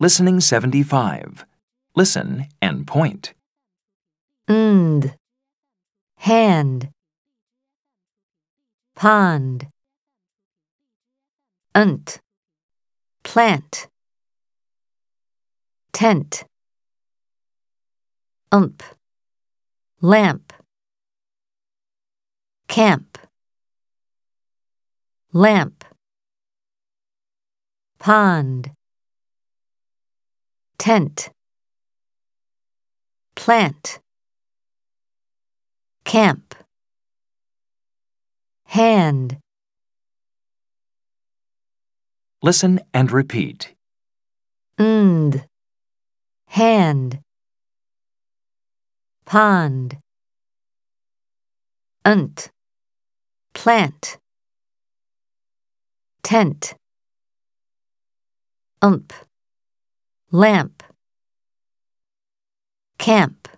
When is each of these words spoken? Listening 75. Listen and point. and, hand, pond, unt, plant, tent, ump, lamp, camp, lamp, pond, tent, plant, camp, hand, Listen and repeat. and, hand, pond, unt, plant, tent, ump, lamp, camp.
Listening 0.00 0.38
75. 0.38 1.44
Listen 1.96 2.46
and 2.62 2.86
point. 2.86 3.34
and, 4.48 5.16
hand, 6.18 6.90
pond, 8.94 9.66
unt, 11.74 12.20
plant, 13.24 13.88
tent, 15.92 16.44
ump, 18.52 18.84
lamp, 20.00 20.52
camp, 22.68 23.18
lamp, 25.32 25.84
pond, 27.98 28.70
tent, 30.88 31.28
plant, 33.36 34.00
camp, 36.04 36.54
hand, 38.64 39.36
Listen 42.40 42.80
and 42.94 43.12
repeat. 43.12 43.74
and, 44.78 45.44
hand, 46.46 47.20
pond, 49.26 49.98
unt, 52.06 52.50
plant, 53.52 54.16
tent, 56.22 56.74
ump, 58.80 59.12
lamp, 60.30 60.77
camp. 63.08 63.57